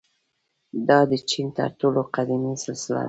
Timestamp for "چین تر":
1.29-1.69